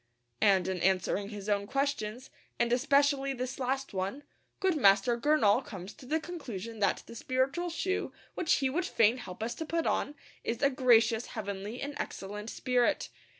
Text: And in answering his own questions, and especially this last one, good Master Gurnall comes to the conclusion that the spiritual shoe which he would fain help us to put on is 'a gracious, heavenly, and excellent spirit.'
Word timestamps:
And 0.41 0.67
in 0.67 0.79
answering 0.81 1.29
his 1.29 1.47
own 1.47 1.67
questions, 1.67 2.31
and 2.57 2.73
especially 2.73 3.33
this 3.33 3.59
last 3.59 3.93
one, 3.93 4.23
good 4.59 4.75
Master 4.75 5.15
Gurnall 5.15 5.63
comes 5.63 5.93
to 5.93 6.07
the 6.07 6.19
conclusion 6.19 6.79
that 6.79 7.03
the 7.05 7.13
spiritual 7.13 7.69
shoe 7.69 8.11
which 8.33 8.53
he 8.55 8.67
would 8.71 8.87
fain 8.87 9.17
help 9.17 9.43
us 9.43 9.53
to 9.53 9.63
put 9.63 9.85
on 9.85 10.15
is 10.43 10.63
'a 10.63 10.71
gracious, 10.71 11.27
heavenly, 11.37 11.79
and 11.83 11.93
excellent 11.99 12.49
spirit.' 12.49 13.09